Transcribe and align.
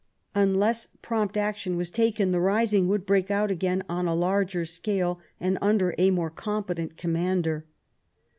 Unless 0.33 0.87
prompt 1.03 1.37
action 1.37 1.77
were 1.77 1.83
taken 1.85 2.31
the 2.31 2.39
rising 2.39 2.87
would 2.87 3.05
break 3.05 3.29
out 3.29 3.51
again, 3.51 3.83
on 3.87 4.07
a 4.07 4.15
larger 4.15 4.65
scale 4.65 5.19
and 5.39 5.59
under 5.61 5.93
a 5.99 6.09
more 6.09 6.31
competent 6.31 6.97
com 6.97 7.13
mander. 7.13 7.67